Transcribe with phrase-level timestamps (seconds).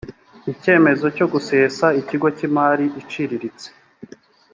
[0.53, 3.67] icyemezo cyo gusesa ikigo cy’imari iciriritse